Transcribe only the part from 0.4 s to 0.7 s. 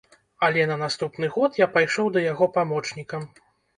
Але